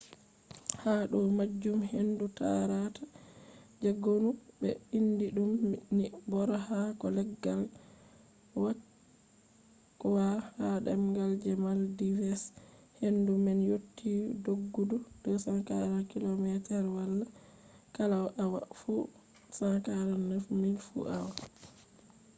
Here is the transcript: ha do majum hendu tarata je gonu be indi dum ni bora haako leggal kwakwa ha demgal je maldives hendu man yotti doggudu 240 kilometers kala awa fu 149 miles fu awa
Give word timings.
ha 0.81 0.93
do 1.11 1.19
majum 1.37 1.79
hendu 1.91 2.25
tarata 2.37 3.03
je 3.81 3.89
gonu 4.03 4.29
be 4.59 4.69
indi 4.97 5.27
dum 5.35 5.51
ni 5.97 6.05
bora 6.29 6.57
haako 6.69 7.07
leggal 7.17 7.61
kwakwa 9.97 10.25
ha 10.55 10.67
demgal 10.85 11.31
je 11.43 11.51
maldives 11.63 12.43
hendu 13.01 13.33
man 13.45 13.59
yotti 13.71 14.11
doggudu 14.45 14.97
240 15.23 16.09
kilometers 16.11 17.27
kala 17.95 18.17
awa 18.43 18.61
fu 18.79 18.93
149 19.57 20.57
miles 20.61 20.83
fu 20.87 20.99
awa 21.17 21.33